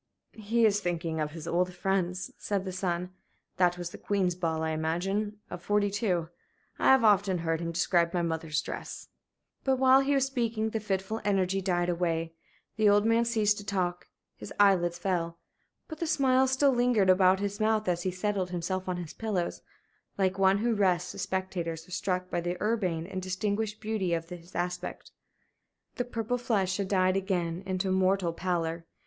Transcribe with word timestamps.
"He 0.41 0.65
is 0.65 0.79
thinking 0.79 1.19
of 1.21 1.29
his 1.29 1.47
old 1.47 1.71
friends," 1.75 2.31
said 2.39 2.65
the 2.65 2.71
son. 2.71 3.11
"That 3.57 3.77
was 3.77 3.91
the 3.91 3.99
Queen's 3.99 4.33
ball, 4.33 4.63
I 4.63 4.71
imagine, 4.71 5.37
of 5.51 5.61
'42. 5.61 6.27
I 6.79 6.85
have 6.87 7.03
often 7.03 7.37
heard 7.37 7.61
him 7.61 7.71
describe 7.71 8.11
my 8.11 8.23
mother's 8.23 8.63
dress." 8.63 9.09
But 9.63 9.75
while 9.75 9.99
he 9.99 10.15
was 10.15 10.25
speaking 10.25 10.71
the 10.71 10.79
fitful 10.79 11.21
energy 11.23 11.61
died 11.61 11.87
away. 11.87 12.33
The 12.77 12.89
old 12.89 13.05
man 13.05 13.25
ceased 13.25 13.59
to 13.59 13.63
talk; 13.63 14.07
his 14.35 14.51
eyelids 14.59 14.97
fell. 14.97 15.37
But 15.87 15.99
the 15.99 16.07
smile 16.07 16.47
still 16.47 16.71
lingered 16.71 17.11
about 17.11 17.39
his 17.39 17.59
mouth, 17.59 17.83
and 17.87 17.89
as 17.89 18.01
he 18.01 18.09
settled 18.09 18.49
himself 18.49 18.89
on 18.89 18.97
his 18.97 19.13
pillows, 19.13 19.61
like 20.17 20.39
one 20.39 20.57
who 20.57 20.73
rests, 20.73 21.11
the 21.11 21.19
spectators 21.19 21.85
were 21.85 21.91
struck 21.91 22.27
by 22.31 22.41
the 22.41 22.57
urbane 22.59 23.05
and 23.05 23.21
distinguished 23.21 23.79
beauty 23.79 24.15
of 24.15 24.29
his 24.29 24.55
aspect. 24.55 25.11
The 25.97 26.05
purple 26.05 26.39
flush 26.39 26.77
had 26.77 26.87
died 26.87 27.15
again 27.17 27.61
into 27.67 27.91
mortal 27.91 28.33
pallor. 28.33 28.87